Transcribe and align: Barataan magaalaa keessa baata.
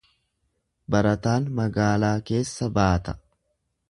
Barataan 0.95 1.45
magaalaa 1.59 2.11
keessa 2.31 2.73
baata. 2.79 3.17